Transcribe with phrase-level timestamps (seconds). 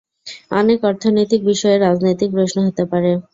[0.53, 3.11] অনেক অর্থনৈতিক বিষয়ও রাজনৈতিক প্রশ্ন হতে পারে।